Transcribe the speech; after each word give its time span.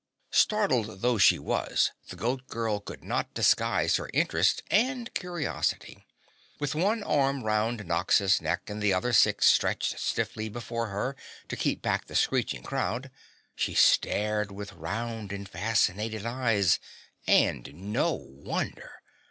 Startled 0.31 1.01
though 1.03 1.19
she 1.19 1.37
was, 1.37 1.91
the 2.09 2.15
Goat 2.15 2.47
Girl 2.47 2.79
could 2.79 3.03
not 3.03 3.35
disguise 3.35 3.97
her 3.97 4.09
interest 4.15 4.63
and 4.71 5.13
curiosity. 5.13 6.07
With 6.57 6.73
one 6.73 7.03
arm 7.03 7.43
round 7.43 7.85
Nox's 7.85 8.41
neck 8.41 8.67
and 8.67 8.81
the 8.81 8.95
other 8.95 9.13
six 9.13 9.45
stretched 9.45 9.99
stiffly 9.99 10.49
before 10.49 10.87
her 10.87 11.15
to 11.49 11.55
keep 11.55 11.83
back 11.83 12.07
the 12.07 12.15
screeching 12.15 12.63
crowd, 12.63 13.11
she 13.55 13.75
stared 13.75 14.51
with 14.51 14.73
round 14.73 15.31
and 15.31 15.47
fascinated 15.47 16.25
eyes. 16.25 16.79
And, 17.27 17.69
no 17.75 18.13
wonder! 18.15 19.03